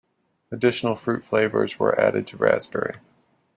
Additional 0.51 0.95
fruit 0.95 1.23
flavours 1.23 1.77
were 1.77 1.95
added 2.01 2.25
to 2.25 2.37
raspberry. 2.37 2.95